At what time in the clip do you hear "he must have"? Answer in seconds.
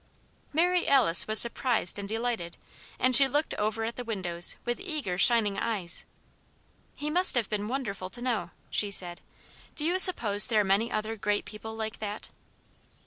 6.95-7.51